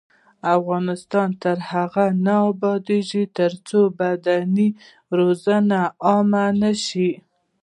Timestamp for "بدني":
3.99-4.67